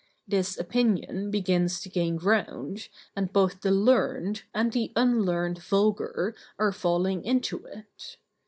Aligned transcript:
This 0.27 0.57
opinion 0.57 1.29
begins 1.29 1.79
to 1.81 1.87
gain 1.89 2.15
ground, 2.15 2.87
and 3.15 3.31
both 3.31 3.61
the 3.61 3.69
learned 3.69 4.41
and 4.51 4.71
the 4.71 4.91
unlearned 4.95 5.59
vulgar 5.61 6.33
are 6.57 6.71
falling 6.71 7.23
into 7.23 7.63
it. 7.67 8.17